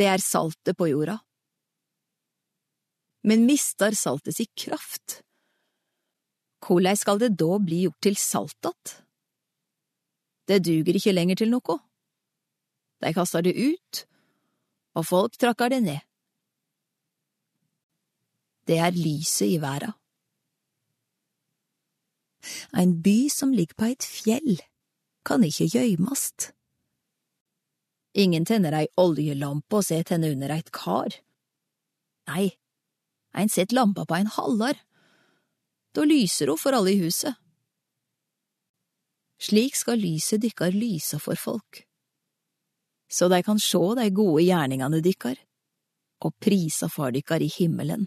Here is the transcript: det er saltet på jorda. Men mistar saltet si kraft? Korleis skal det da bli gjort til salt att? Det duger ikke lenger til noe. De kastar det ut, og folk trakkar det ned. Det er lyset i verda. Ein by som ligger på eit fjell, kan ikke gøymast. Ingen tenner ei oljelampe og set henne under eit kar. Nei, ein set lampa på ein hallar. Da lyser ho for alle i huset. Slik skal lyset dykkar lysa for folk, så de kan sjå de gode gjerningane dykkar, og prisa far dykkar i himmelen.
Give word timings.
det 0.00 0.08
er 0.08 0.22
saltet 0.24 0.78
på 0.78 0.88
jorda. 0.88 1.18
Men 3.28 3.44
mistar 3.44 3.92
saltet 3.92 4.38
si 4.38 4.46
kraft? 4.56 5.20
Korleis 6.64 7.04
skal 7.04 7.20
det 7.20 7.34
da 7.40 7.58
bli 7.60 7.84
gjort 7.84 8.00
til 8.00 8.16
salt 8.16 8.66
att? 8.66 9.02
Det 10.48 10.64
duger 10.64 10.96
ikke 10.96 11.12
lenger 11.12 11.36
til 11.36 11.52
noe. 11.52 11.76
De 13.00 13.12
kastar 13.14 13.44
det 13.46 13.54
ut, 13.54 14.04
og 14.98 15.06
folk 15.06 15.36
trakkar 15.38 15.70
det 15.70 15.82
ned. 15.84 16.00
Det 18.66 18.78
er 18.78 18.96
lyset 18.96 19.46
i 19.46 19.60
verda. 19.62 19.92
Ein 22.72 22.98
by 23.04 23.28
som 23.28 23.52
ligger 23.52 23.76
på 23.76 23.92
eit 23.92 24.04
fjell, 24.04 24.60
kan 25.24 25.44
ikke 25.44 25.68
gøymast. 25.70 26.50
Ingen 28.18 28.44
tenner 28.44 28.74
ei 28.74 28.88
oljelampe 28.98 29.78
og 29.78 29.86
set 29.86 30.10
henne 30.10 30.32
under 30.34 30.50
eit 30.50 30.72
kar. 30.74 31.14
Nei, 32.30 32.50
ein 33.34 33.48
set 33.48 33.72
lampa 33.72 34.06
på 34.06 34.16
ein 34.16 34.30
hallar. 34.34 34.80
Da 35.94 36.06
lyser 36.06 36.50
ho 36.50 36.56
for 36.58 36.74
alle 36.74 36.94
i 36.94 37.00
huset. 37.02 37.38
Slik 39.40 39.78
skal 39.78 40.02
lyset 40.02 40.42
dykkar 40.42 40.74
lysa 40.76 41.18
for 41.18 41.38
folk, 41.38 41.86
så 43.08 43.30
de 43.32 43.38
kan 43.42 43.58
sjå 43.58 43.94
de 43.96 44.10
gode 44.12 44.42
gjerningane 44.44 45.00
dykkar, 45.00 45.38
og 46.20 46.34
prisa 46.44 46.90
far 46.92 47.14
dykkar 47.16 47.40
i 47.40 47.48
himmelen. 47.48 48.04